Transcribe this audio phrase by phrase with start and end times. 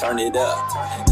[0.00, 0.56] turn it up.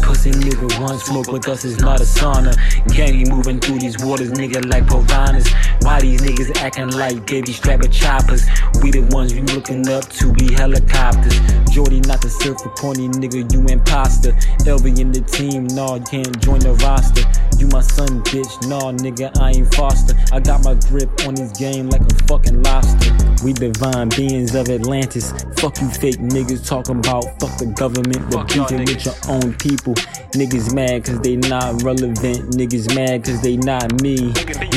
[0.01, 2.57] Pussy nigga one smoke with us is not a sauna.
[2.95, 5.47] Gang moving through these waters, nigga, like piranhas.
[5.81, 8.47] Why these niggas acting like baby strapper choppers?
[8.81, 11.37] We the ones you looking up to be helicopters.
[11.71, 14.31] Jordy not the surfer corny nigga, you imposter.
[14.65, 17.21] Elvie in the team, nah, you can't join the roster.
[17.59, 20.15] You my son, bitch, nah, nigga, I ain't foster.
[20.33, 23.13] I got my grip on this game like a fucking lobster.
[23.43, 25.31] We divine beings of Atlantis.
[25.57, 28.47] Fuck you fake niggas talking about fuck the government, but
[28.85, 29.93] with your own people.
[30.33, 32.53] Niggas mad cause they not relevant.
[32.53, 34.17] Niggas mad cause they not me.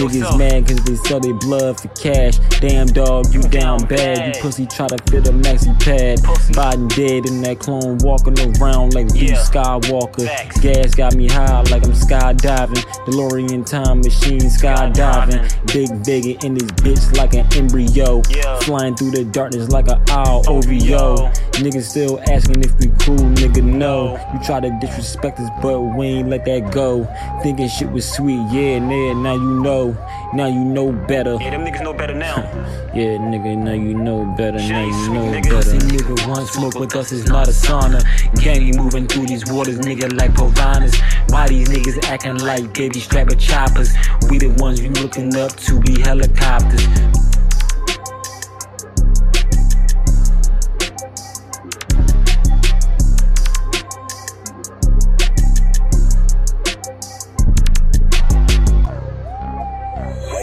[0.01, 2.39] Niggas mad cause they sell their blood for cash.
[2.61, 4.37] Damn dog, you down bad.
[4.37, 6.19] You pussy try to fit a maxi pad.
[6.57, 10.27] Biden dead in that clone walking around like Luke Skywalker.
[10.63, 12.83] Gas got me high like I'm skydiving.
[13.07, 15.43] DeLorean time machine skydiving.
[15.73, 18.23] Big Vega in this bitch like an embryo.
[18.63, 21.29] Flying through the darkness like an owl OVO.
[21.61, 23.92] Niggas still asking if we cool, nigga, no.
[24.33, 27.05] You try to disrespect us, but we ain't let that go.
[27.43, 29.97] Thinking shit was sweet, yeah, nah, now you know.
[30.35, 31.37] Now you know better.
[31.41, 32.37] Yeah, them niggas know better now.
[32.95, 34.59] Yeah, nigga, now you know better.
[34.59, 35.43] Shit Now you know nigga.
[35.45, 35.57] better.
[35.57, 38.01] Pussy nigga, one smoke with us is not a sauna.
[38.43, 40.95] Gang moving through these waters, nigga, like piranhas.
[41.31, 43.95] Why these niggas acting like baby strapper choppers?
[44.29, 46.85] We the ones you looking up to be helicopters.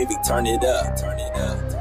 [0.07, 0.23] Up.
[0.23, 0.95] Turn it up.
[0.95, 1.78] Turn it up.